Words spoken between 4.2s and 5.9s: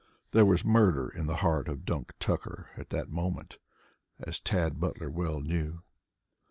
Tad Butler well knew.